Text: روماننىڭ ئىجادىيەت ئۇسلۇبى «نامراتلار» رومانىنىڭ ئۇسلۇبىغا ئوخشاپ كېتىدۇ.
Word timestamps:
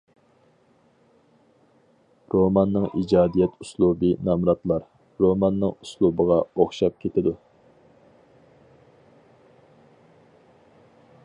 روماننىڭ 2.35 2.87
ئىجادىيەت 3.01 3.59
ئۇسلۇبى 3.65 4.09
«نامراتلار» 4.29 4.87
رومانىنىڭ 5.27 5.77
ئۇسلۇبىغا 5.85 6.39
ئوخشاپ 6.65 6.97
كېتىدۇ. 7.05 7.37